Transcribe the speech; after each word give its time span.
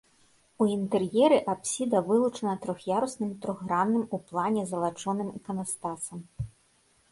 У 0.63 0.67
інтэр'еры 0.75 1.37
апсіда 1.53 2.01
вылучана 2.07 2.55
трох'ярусным 2.63 3.31
трохгранным 3.45 4.03
у 4.19 4.23
плане 4.33 4.67
залачоным 4.75 5.29
іканастасам. 5.41 6.19